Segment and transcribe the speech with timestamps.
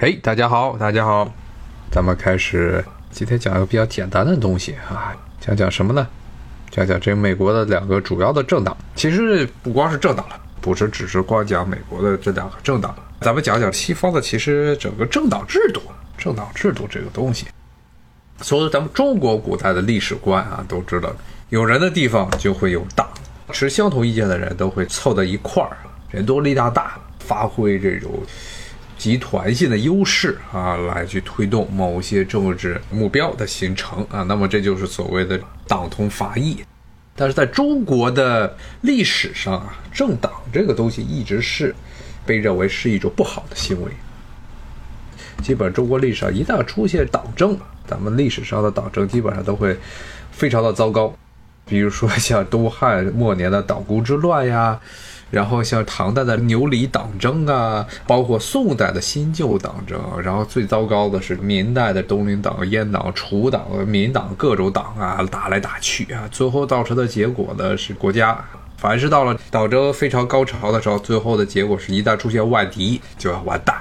[0.00, 1.28] 嘿，大家好，大家好，
[1.90, 6.06] 咱们开始今天讲一个比较简单的东西啊，讲讲什么呢？
[6.70, 8.76] 讲讲这美国的两个主要的政党。
[8.94, 15.82] 其实不光是政党了，不是只是光讲美国的这两个政党，咱们讲讲西方的，其实整个政党制度，
[16.16, 17.48] 政党制度这个东西。
[18.40, 21.10] 所有咱们中国古代的历史观啊，都知道，
[21.48, 23.04] 有人的地方就会有党，
[23.50, 25.76] 持相同意见的人都会凑到一块儿，
[26.08, 28.12] 人多力量大，发挥这种
[28.98, 34.24] 集团性的优势啊，来去推动某些政治目标的形成啊。
[34.24, 36.58] 那么这就是所谓的党同伐异。
[37.16, 41.74] 但是在中国的历史上啊，政党这个东西一直是
[42.26, 43.90] 被认为是一种不好的行为。
[45.42, 47.56] 基本中国历史上一旦出现党争，
[47.86, 49.76] 咱们历史上的党争基本上都会
[50.32, 51.12] 非常的糟糕，
[51.64, 54.80] 比如说像东汉末年的党锢之乱呀，
[55.30, 68.42] 然后像唐代的牛李党争啊，包括宋代的新旧党争，然后最糟糕的是明代的东林党、阉党、楚党、民党各种党啊，打来打去啊，最后造成的结果呢是国家，
[68.78, 73.76] 凡是到了党争非常高潮的时候，最后的结果是一旦出现外敌就要完蛋。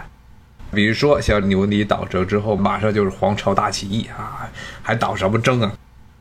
[0.69, 4.50] 比如说，像牛李党争之后，马上就是黄巢大起义啊，
[4.81, 5.72] 还党什么争啊？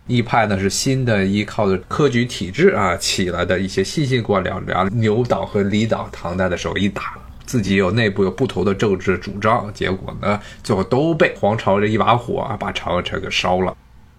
[0.06, 13.76] 一派呢是新的依靠的科举体制啊起来的一些新兴官僚，然后牛党和李党唐代的时候一打，自己有内部有不同的政治主张，结果呢最后都被黄巢这一把火啊把长安城给烧了。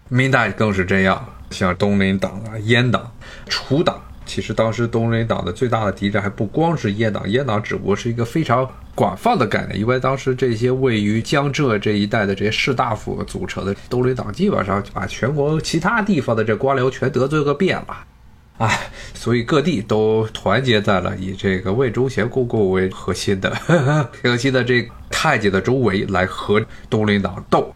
[0.10, 3.12] 明代更是这样，像东林党啊、阉党、
[3.48, 4.02] 楚党。
[4.26, 18.04] 其实当时东林党的最大的敌人还不光是阉党，阉党只不过是一个非常广泛的概念，因为当时这些位于江浙这一带的这些士大夫组成的东林党，基本上把全国其他地方的这官僚全得罪个遍了，
[18.58, 23.56] 哎，所以各地都团结在了以这个魏忠贤公公为核心的
[24.24, 27.72] 核心的这太监的周围来和东林党斗。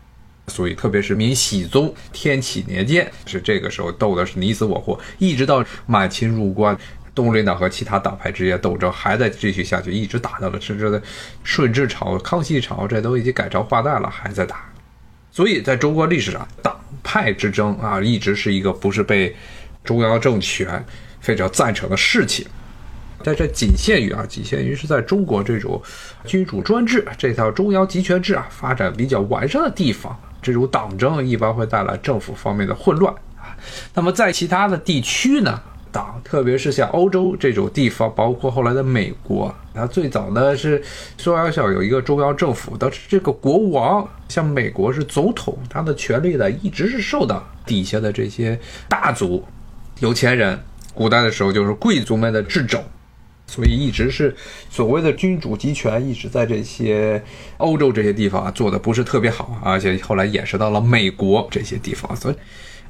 [0.48, 6.78] 所以，特别是明熹宗天启年间，是这个时候斗的是你死我活，一直到满清入关，
[7.14, 11.02] 东林党和其他党派之间斗争还在继续下去，一直打到了甚至在
[11.44, 14.66] 顺治朝、康熙朝，这都已经改朝换代了，还在打。
[15.32, 19.36] 所以，在中国历史上，党派之争啊，一直是一个不是被
[19.84, 20.86] 中央政权
[21.20, 22.46] 非常赞成的事情。
[23.24, 25.82] 在这仅限于啊，仅限于是在中国这种
[26.26, 30.20] 君主专制这套中央集权制啊发展比较完善的地方。
[30.42, 33.56] 这种党争一般会带来政府方面的混乱啊。
[33.94, 35.62] 那么在其他的地区呢，
[35.92, 40.82] 党特别是像欧洲这种地方，包括后来的美国，它，最早呢是
[41.18, 49.44] 说要想有一个中央政府，但是这个国王，像美国是总统，他的权力呢一直是受到底下的这些大族、
[50.00, 50.60] 有钱人，
[50.94, 52.82] 古代的时候就是贵族们的掣肘。
[53.48, 54.34] 所以一直是
[54.70, 57.22] 所谓的君主集权，一直在这些
[57.58, 62.16] 欧洲这些地方做的不是特别好，而且后来延伸到了美国这些地方。
[62.16, 62.36] 所以，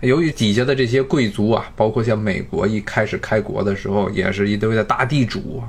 [0.01, 5.63] 由于底下的这些贵族啊，包括像美国一开始开国的时候，也是一堆的大地主，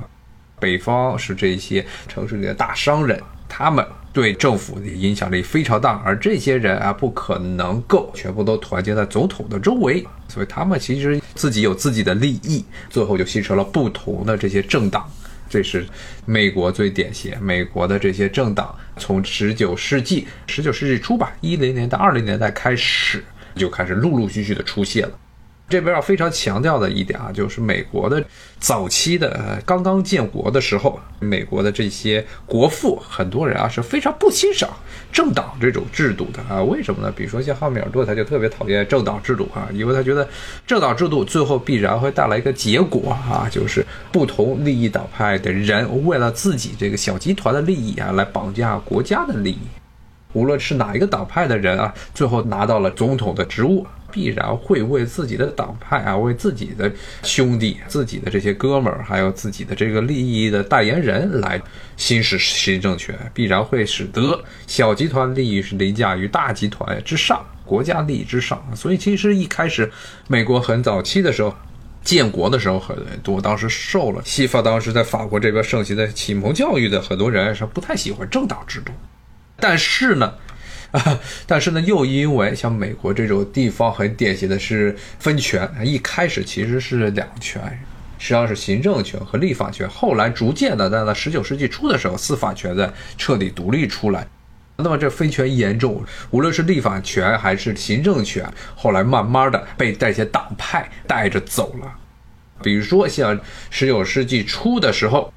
[0.59, 3.85] 北方是这些城市里的大商人，他们。
[4.13, 15.11] 对政府的影响力非常大，而这些人啊，不可能够全部都团结在总统的周围，所以他们其实自己有自己的利益，最后就形成了不同的这些政党。
[15.49, 15.83] 这是
[16.27, 23.23] 美国最典型，美国的这些政党从十九世纪十九世纪初吧，一零年到二零年代开始，
[23.55, 25.13] 就开始陆陆续续的出现了。
[25.69, 28.23] 这边要非常强调的一点啊，就是美国的
[28.59, 34.69] 早期的刚刚建国的时候，美国的这些国父，很多人啊是非常不欣赏
[35.11, 36.61] 政党这种制度的啊。
[36.61, 37.11] 为什么呢？
[37.15, 40.27] 比如说像汉密尔顿，他就特别讨厌政党制度啊，因为他觉得
[40.67, 49.59] 政党制度最后必然会带来一个结果啊，就是不同利益党派的人为了自己这个小集团的利益啊，来绑架国家的利益。
[50.33, 53.87] 无论是哪一个党派的人啊，最后拿到了总统的职务。
[54.13, 56.91] 必然会为自己的党派啊，为自己的
[57.23, 61.59] 兄弟、自己的这些哥们儿，还有自己的这个利益的代言人来
[61.97, 68.63] 行使新政权，必然会使得小集团利益是凌驾于大集团之上，国家利益之上。
[68.75, 69.91] 所以，其实一开始
[70.27, 71.51] 美国很早期的时候，
[72.03, 78.91] 建国的时候，很多当时受了西方当时在法国这边盛行的启蒙教育的很多人是不太喜欢政党制度，
[79.63, 80.33] 但是呢。
[80.91, 87.59] 啊， 但是呢，又因为像美国这种地方很典型的是分权，一开始其实是两权，
[88.19, 94.27] 实际上是行政权和立法权，后来逐渐的在了十九世纪初的时候，司法权在彻底独立出来，
[94.77, 101.91] 那么这分权严重，无论是立法权还是行政权，后来慢慢的被这些党派带着走了，
[102.61, 103.39] 比如说像
[103.71, 105.33] 十九世纪初的时候。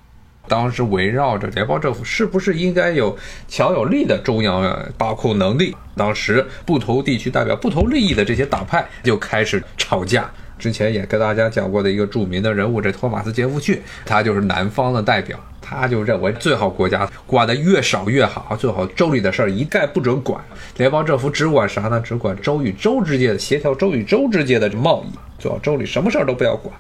[0.49, 3.17] 当时围绕着联邦政府是不是应该有
[3.49, 5.75] 强有力的中央把控能力？
[5.97, 10.31] 当时不同地区代表不同利益的这些党派就开始吵架。
[10.59, 20.43] 之前也跟大家讲过的一个著名的人物，这托马斯·杰弗逊，他就是南方的代表，他就认为最好国家管的越少越好，最好州里的事儿一概不准管，
[20.79, 22.01] 联邦政府只管啥呢？
[22.01, 26.75] 只管州与州之间的协调，州与州之间的贸易，最好州里什么事儿都不要管。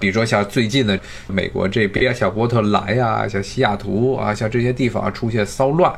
[0.00, 0.98] 比如说像最近的
[1.28, 5.92] 美国这边，像波特兰呀，像西雅图啊，像这些地方出现骚乱，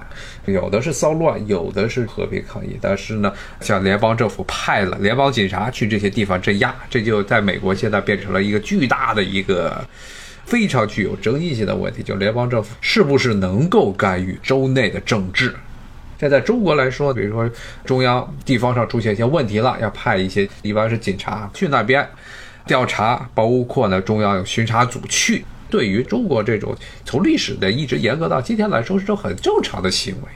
[0.46, 2.76] 有的是骚乱，有的是和平抗议。
[2.81, 9.82] 但是呢，像联邦政府派了联邦警察去这些地方镇压，这就在美国现在变成了一个巨大的一个
[10.44, 15.54] 非常具有争议性的问题，就联邦政府是不是能够干预州内的政治？
[16.19, 17.49] 现在中国来说，比如说
[17.84, 22.04] 中央地方上出现一些问题了，要派一些一般是警察去那边。
[22.67, 25.44] 调查包括呢，中央有巡查组去。
[25.70, 30.29] 对于中国这种从历史的一直严格到今天来说是种很正常的行为。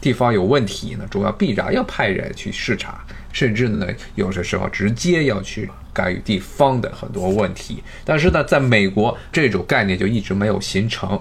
[0.00, 3.86] 地方有问题呢，中央必然要派人去视察，甚至呢，
[4.16, 7.80] 有些时候直接要去干预地方的很多问题。
[8.04, 11.20] 但是呢，在美国这种概念就一直没有形成。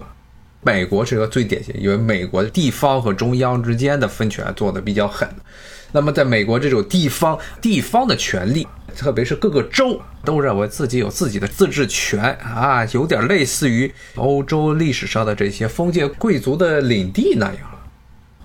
[0.64, 5.30] 美国是个最典型，因为美国的地方和中央之间的分权做的比较狠。
[5.92, 8.68] 那么，在美国这种地方地方的权利。
[8.94, 17.58] 特别是各个州都认为自己有自己的自治权啊，有点类似于欧洲历史上的这些封建贵族的领地那样。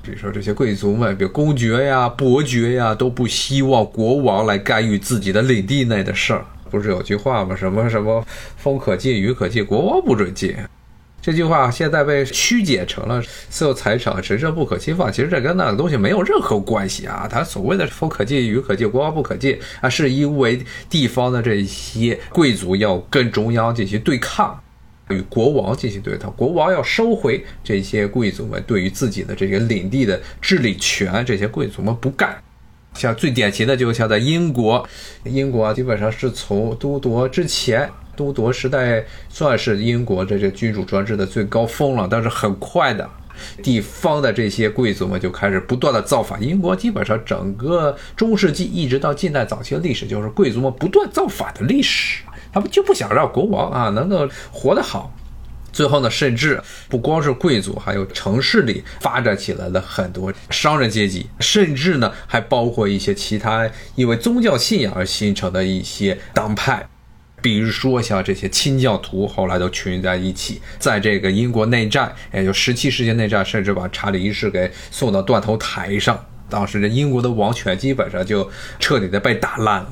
[0.05, 6.45] 比如说这些贵族们，比如公爵呀、伯爵呀，都不希望国王来干预自己的领地内的事儿。
[6.71, 7.57] 不是有句话吗？
[7.57, 8.25] 什么什么
[8.57, 10.55] 风可进，雨可进，国王不准进。
[11.23, 13.21] 这句话现在被曲解成了
[13.51, 17.27] 私有财产神圣不可侵犯，其实这跟那个东西没有任何关系啊！
[17.29, 24.57] 它所谓的风可进，雨可进，国王不可进啊，是因为地方的这些贵族要跟中央进行对抗，
[25.09, 32.41] 与国王进行对抗，国王要收回这些贵族们对于自己的这个领地的治理权，这些贵族们不干。
[32.95, 34.89] 像最典型的，就像在英国，
[35.25, 37.91] 英国基本上是从都铎之前。
[38.17, 43.09] 都铎时代算是英国这这君主专制的最高峰了，但是很快的，
[43.63, 46.43] 地方的这些贵族们就开始不断的造反。
[46.43, 52.23] 英国基本上整个中世纪一直到近代早期的历史，就是贵族们不断造反的历史。
[52.53, 55.15] 他们就不想让国王啊能够活得好。
[55.73, 56.59] 最后呢，甚至
[56.89, 66.89] 不光是贵族，还有城市里发展起来的很多商人阶级，甚至呢还包括一些其他因为宗教信仰而形成的一些党派。
[67.47, 76.27] 比如说像这些清教徒，后来都群在一起，在这个英国内战，也就十七世纪内战，甚至把查理一世给送到断头台上。
[76.51, 78.51] 当时这英国的王权基本上就
[78.81, 79.91] 彻底的被打烂了。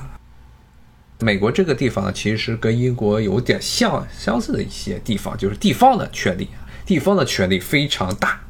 [1.21, 6.49] 美国这个地方呢，其实跟英国有点像相似的一些地方，就是地方的权力，
[6.85, 8.41] 地方的权力非常大。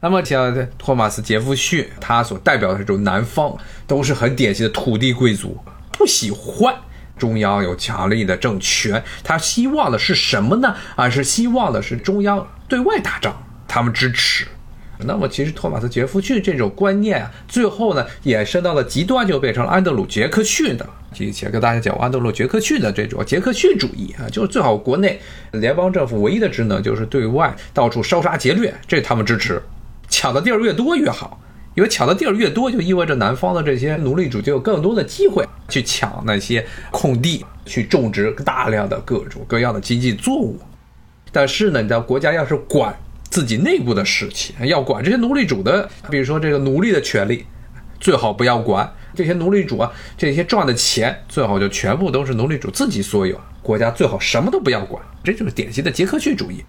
[0.00, 3.56] 那么像托马斯·杰弗逊，他所代表的这种南方，
[3.86, 5.56] 都是很典型的土地贵族，
[5.92, 6.74] 不喜欢。
[7.18, 10.74] 中央有强力的政权，他希望的是什么呢？
[10.96, 13.36] 啊是希望的是中央对外打仗，
[13.66, 14.46] 他们支持。
[15.00, 20.84] 那么，其实托马斯·杰弗逊这种观念啊，最后呢衍生到了极端，就变成了安德鲁·杰克逊的。
[21.20, 25.20] 以前跟大家讲过安德鲁·杰克逊的这种杰克逊主义啊，就是最好国内
[25.52, 29.62] 联邦政府唯一的职能就是对外到处烧杀劫掠，这他们支持，
[30.08, 31.40] 抢的地儿越多越好。
[31.74, 40.58] 因为抢的地儿越多，就意味着南方的这些奴隶主就有更多的机会去抢那些空地，去种植大量的各种各样的经济作物。
[41.30, 42.98] 但是呢，你的国家要是管
[43.30, 47.44] 自己内部的事情，要管这些奴隶主的，比如说这个奴隶的权利，
[48.00, 55.00] 最好不要管这些奴隶主啊，这些赚的钱最好就全部都是奴隶主自己所有，国家最好什么都不要管。
[55.22, 56.64] 这就是典型的杰克逊主义。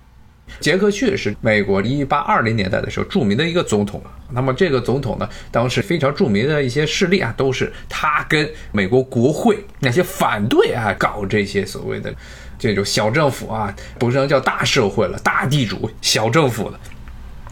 [0.60, 4.02] 杰克逊是美国一八二零年代的时候著名的一个总统。
[4.32, 12.14] 那么这个总统呢，当时非常著名的一些势力啊，都是他跟美国国会那些反对啊搞这些所谓的
[12.60, 16.80] 这种小政府啊，不能叫大社会了，大地主小政府的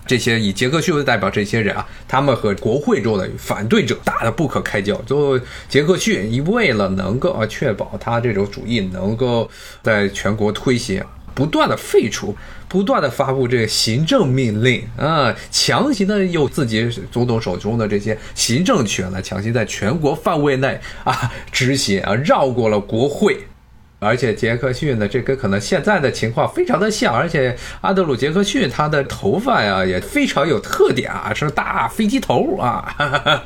[0.05, 4.95] 这些以杰克逊为代表这些人啊，他们和国会中的反对者打得不可开交。
[5.01, 9.49] 最后，杰克逊一为了能够啊确保他这种主义能够
[9.81, 11.03] 在全国推行。
[11.37, 12.35] 不断的废除，
[12.67, 23.37] 不断的发布这个行政命令啊，强行的用自己总统手中的这些行政权来强行在全国范围内啊执行啊，绕过了国会。
[23.99, 32.95] 而且杰克逊呢，这个可能现在的情况非常的像，而且阿德鲁·杰克逊他的头发呀也非常有特点啊，是大飞机头啊。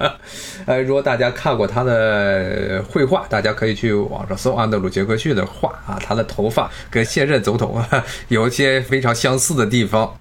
[0.68, 10.14] 呃，如果大家看过他的绘画，大家可以去网上搜阿德鲁·杰克逊的画啊，他的头发跟现任总统啊 有一些非常相似的地方。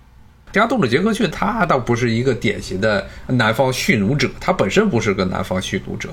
[0.53, 6.09] 加杜鲁·杰克逊他倒不是一个典型的南方蓄奴者，他本身不是个南方蓄奴者。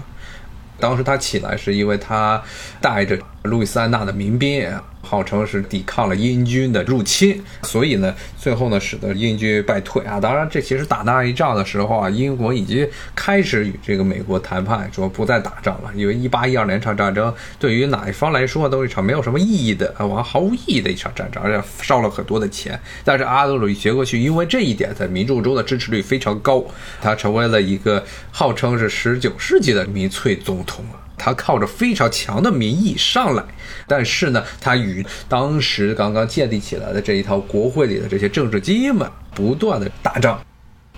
[0.80, 2.42] 当时他起来是因为他
[2.82, 4.70] 带着路易斯安那的民兵。
[5.08, 10.20] 号称是抵抗了英军的入侵，所以呢，最后呢，使得英军败退啊。
[10.20, 12.86] 当然，这其实打那一仗的时候啊，英国已经
[13.16, 15.90] 开始与这个美国谈判，说不再打仗了。
[15.96, 22.78] 因为一八一二年场战争对于哪一方来说都是一场没有什么意义的啊，完毫无意义的一场战争，而且烧了很多的钱。
[23.06, 26.62] 但是阿德鲁·杰克逊因为这一点，在民众中的支持率非常高，
[27.02, 31.07] 他成为了一个号称是十九世纪的民粹总统啊。
[31.18, 33.44] 他靠着非常强的民意上来，
[33.88, 40.40] 但是呢，他与当时刚刚建立起来的这一套国会里的这些政治精英们不断的打仗。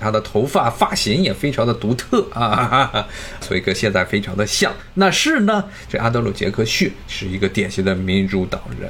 [0.01, 3.05] 他的头发发型也非常的独特啊，
[3.41, 4.73] 所以跟现在非常的像。
[4.93, 8.89] 那是呢，这阿德鲁·杰克逊是一个典型的民主党人，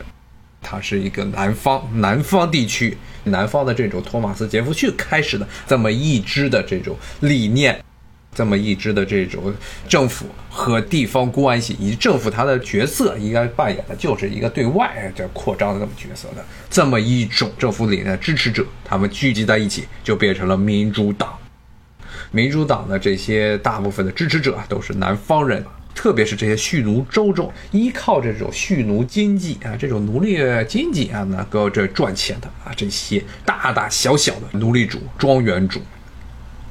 [0.62, 7.84] 他是一个南方南方地区南方的这种托马斯·杰弗逊开始的这么一支的这种理念。
[8.34, 9.54] 这么一支的这种
[9.88, 21.36] 政府和地方关系，以及政府它的角色应该扮演的就是一个对外这扩张的这么角色的这么一种政府理念的支持者，他们聚集在一起就变成了民主党。
[22.32, 35.82] 民主党的这些大部分的支持者都是南方人，特别是这些蓄奴州中依靠这种蓄奴经济啊，这种奴隶经济啊能够这赚钱的啊这些大大小小的奴隶主、庄园主。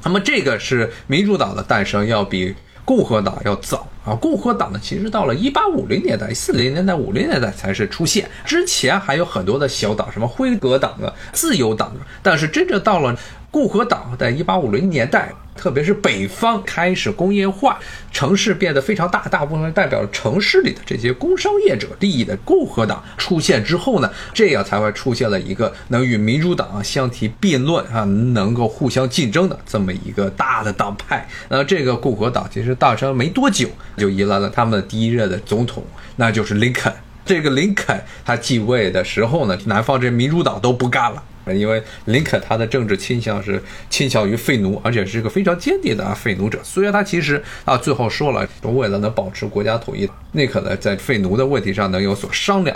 [0.03, 4.15] 那么这个是民主党的诞生要比共和党要早啊！
[4.15, 13.15] 共和党呢，其实到了一八五零年代、四零年代、五零年代才是出现，之前还有很多的小党，什么辉格党啊、自由党啊，但是真正到了。
[13.51, 17.79] 共和党在一八五零年代，特别是北方开始工业化，
[18.11, 31.27] 城市变得非常大，大部分代表城市里的这些工商业者利益的共和党出现之后呢，这样才会出现了一个能与民主党相提并论啊，能够互相竞争的这么一个大的党派。
[31.49, 35.83] 那这个共和党其实诞生没多久，就迎来了他们的第一任的总统，
[36.17, 36.93] 那就是林肯。
[37.25, 41.23] 这个林肯他继位的时候呢，南方这民主党都不干了。
[41.57, 46.59] 因为林肯他的政治倾向是倾向于废奴，而且是一个非常坚定的啊废奴者。
[46.63, 52.75] 虽然他其实啊最后说了，为了能保持国家统一，宁可呢在废奴的问题上能有所商量。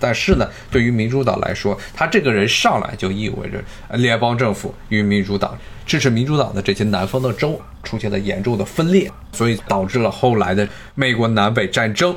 [0.00, 3.62] 但是呢，对于民主党来说，他这个人上来就意味着
[3.96, 5.56] 联邦政府与民主党
[5.86, 12.14] 支持民主党的这些南方的州出现了严重的分裂，所以导致了后来的美国南北战争。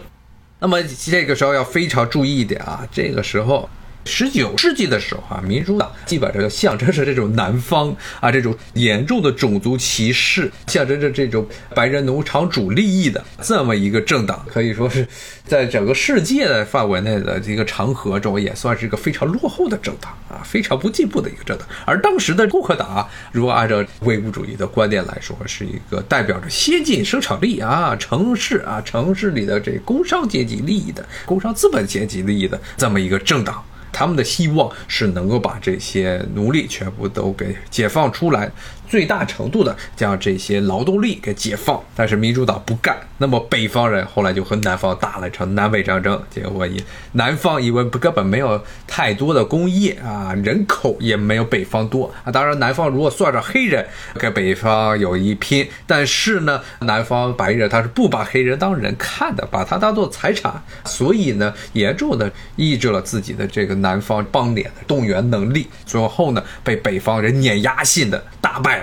[0.60, 3.70] 那么这个时候要非常注意一点啊，这个时候。
[4.08, 11.46] 十九世纪的时候啊，民主党基本上就象征着这种南方啊这种严重的种族歧视，象征着这种
[11.76, 15.06] 白人农场主利益的这么一个政党，可以说是
[15.46, 21.68] 在整个世界的范围内的这个长河中，也算是一个非常落后的政党啊，非常不进步的一个政党。
[21.86, 33.64] 而当时的共和党啊，如果按照唯物主义的观点来说，是一个代表着先进生产力啊、城市啊、城市里的这工商阶级利益的、工商资本阶级利益的这么一个政党。
[33.98, 38.48] 他们的希望是能够把这些奴隶全部都给解放出来。
[38.88, 42.98] 最大程度的将这些劳动力给解放，但是民主党不干。
[43.20, 52.32] 那么北方人后来就和南方打了一场南北战争，结果以南方因为根本没有太多的工业啊，人口也没有北方多啊。
[52.32, 55.68] 当然，南方如果算上黑人，跟北方有一拼。
[55.88, 60.54] 但是呢，南方白人他是不把黑人当人看的，把他当做财产，
[60.86, 65.68] 所以呢，严重的抑制了自己的这个南方邦联的动员能力。
[65.86, 68.77] 最后呢，被北方人碾压性的打败。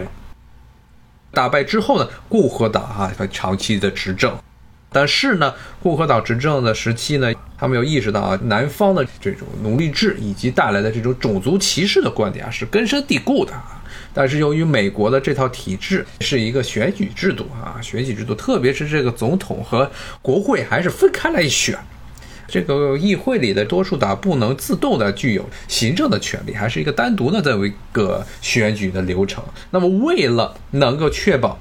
[1.35, 4.35] 打败之后呢，共和党啊，他长期的执政，
[4.91, 13.83] 但是呢，共和党执政的时期呢，他们有意识到啊，南方的这种奴隶制以及带来的这种种族歧视的观点啊，是根深蒂固的啊。
[14.17, 19.91] 但是由于美国的这套体制是一个选举制度啊，选举制度，特别是这个总统和
[20.23, 21.77] 国会还是分开来选。
[22.47, 29.43] 这个议会里的多数党不能自动的具有行政的权利，还是一个单独的这么一个选举的流程。
[29.71, 31.59] 那么，为了能够确保，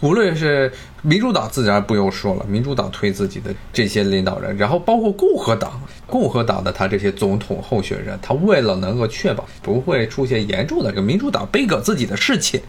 [0.00, 12.60] 无论是民主党自然不用说了，民主党推自己的这些领导人，然后包括共和党，共和党的他这些总统候选人，他为了能够确保不会出现严重的这个民主党背革自己的事情，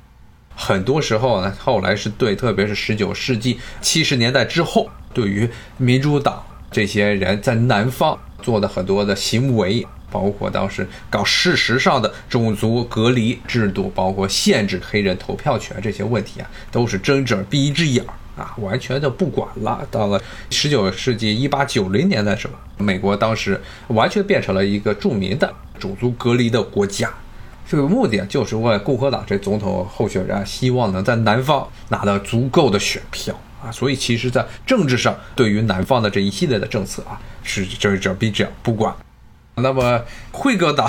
[0.55, 6.43] 很多时候呢，后来是对，特别是十九世纪七十年代之后，对于民主党。
[6.75, 19.87] 这些人在南方做的很多的行为，包括当时搞事实上的种族隔离制度，包括限制黑人投票权这些问题啊，都是睁只闭一只眼儿啊，完全的不管了。
[19.89, 22.53] 到了十九世纪一八九零年的时候，
[22.83, 27.09] 美国当时完全变成了一个著名的种族隔离的国家。
[27.65, 33.33] 这个目的就是为共和党这总统候选人希望能在南方拿到足够的选票
[33.65, 38.93] 啊，所以其实，在政治上对于南方的这一系列的政策啊，是睁一只闭一只眼不管。
[39.57, 40.01] 那么
[40.33, 40.85] 辉格党、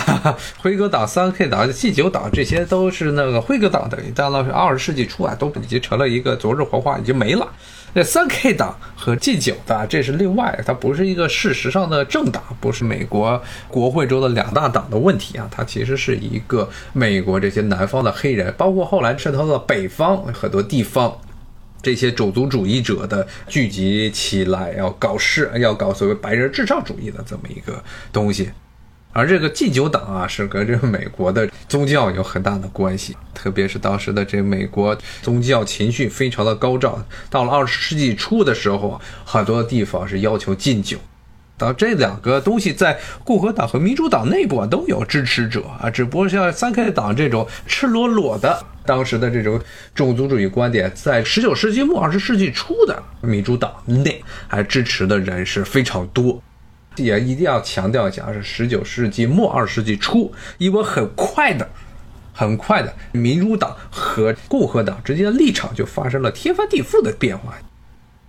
[0.59, 7.47] 辉格党、三 K 党、G 九党，这些都是那个辉格党等于到了二十世纪初啊，都已经成了一个昨日黄花，已经没了。
[7.93, 21.17] 那三 K 党和 G 九的，这是另外，它不是一个事实上的政党，不是美国国会中的两大党的问题啊，它其实是一个美国这些南方的黑人，包括后来渗透到北方很多地方。
[21.87, 27.81] 这些种族主义者的聚集起来，要搞事，要搞所谓白人至上主义的这么一个
[28.13, 28.51] 东西，
[29.13, 40.99] 而这个禁酒党啊，是跟这个美国的宗教有很大的关系，特别是当时的这美国宗教情绪非常的高涨，到了二十世纪初的时候，很多地方是要求禁酒。
[41.59, 49.61] 到这两个东西在共和党和民主党内部啊都有支持者啊，只不过像三 K 党这种赤裸裸的当时的这种
[49.95, 56.43] 种族主义观点，在十九世纪末二十世纪初的民主党内还支持的人是非常多。
[56.97, 61.69] 也一定要强调一下，是十九世纪末二十世纪初，因为很快的、
[62.33, 67.55] 很快的，民主党和共和党之间的立场就发生了天翻地覆的变化。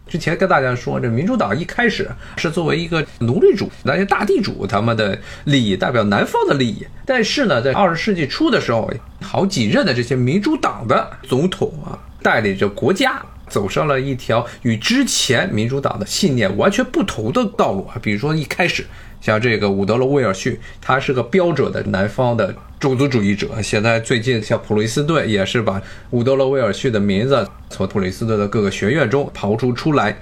[0.08, 6.86] 之前跟大家说，这民主党一开始是作为一个奴隶主、那些大地主他们的利益，代表南方的利益。
[7.06, 18.00] 但是呢，在二十世纪初的时候，好几任的这些民主党的总统啊，带领着国家走上了一条与之前民主党的信念完全不同的道路啊。
[18.02, 18.86] 比如说一开始。
[19.22, 23.62] 像这个伍德罗·威尔逊，他是个标准的南方的种族主义者。
[23.62, 25.82] 现在最近像普雷斯顿也是把
[26.12, 30.16] 伍德罗·威尔逊的名字从普雷斯顿的各个学院中刨出出来。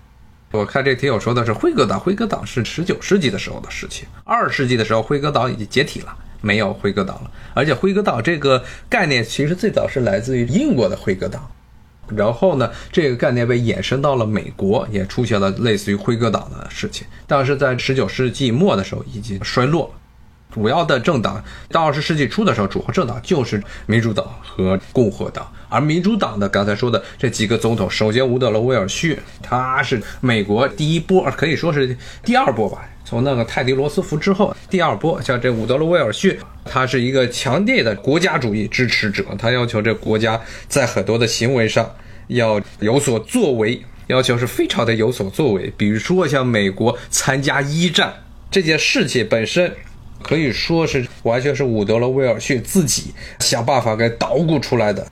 [0.52, 7.32] 我看这听友说的是辉格党，辉格党是十九世纪的时候的事情，二世纪的时候辉格党已经解体了，没有辉格党了。
[7.54, 11.46] 而且辉格党这个概念其实最早是来自于英国的辉格党。
[12.16, 17.08] 然后呢，这个概念被延伸到了美国，也出现了类似于辉格党的事情。
[17.26, 19.94] 但是在十九世纪末的时候已经衰落，
[20.54, 25.52] 主要的政党到二十世纪初的时候，主要政党就是民主党和共和党。
[25.68, 32.88] 而民主党的刚才说的这几个总统，首先伍德罗·威尔逊，他是美国第一波，可以说是第二波吧。
[33.06, 41.90] 从那个泰迪罗斯福之后，第二波像这伍德罗·威尔逊，他是一个强烈的国家主义支持者，他要求这国家在很多的行为上
[42.28, 45.72] 要有所作为，要求是非常的有所作为。
[45.78, 48.12] 比如说像美国参加一战
[48.50, 49.72] 这件事情本身，
[50.24, 55.06] 可以说是完全是伍德罗·威尔逊自己想办法给捣鼓出来的。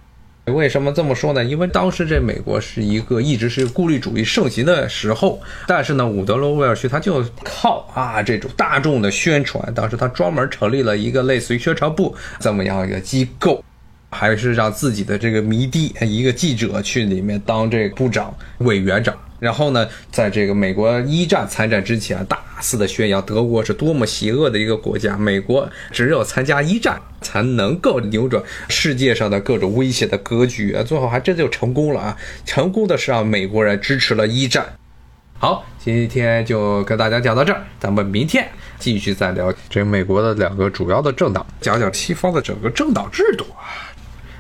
[0.45, 1.41] 为什么这么说呢？
[1.41, 13.63] 因为当时这美国是一个一直是孤立主义盛行的时候，但是呢，伍德罗·威尔逊他就靠啊这种大众的宣传，当时他专门成立了一个类似于宣传部这么样一个机构，
[14.09, 19.15] 还是让自己的这个迷弟一个记者去里面当这个部长、委员长。
[19.43, 30.81] 然后呢，在这个美国一战参战之前，大肆的宣扬德国是多么邪恶的一个国家，美国只有参加一战才能够扭转世界上的各种威胁的格局啊！
[30.81, 32.17] 最后还真就成功了啊！
[32.45, 34.65] 成功的是让美国人支持了一战。
[35.37, 38.47] 好，今天就跟大家讲到这儿，咱们明天
[38.79, 43.91] 继续再聊这美国的两个主要的政党，讲讲西方的整个政党制度啊。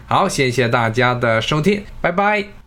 [0.07, 2.62] 好，谢谢大家的收听，拜拜。